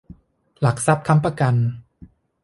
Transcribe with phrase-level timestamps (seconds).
[0.61, 1.55] หลักทรัพย์ค้ำประกัน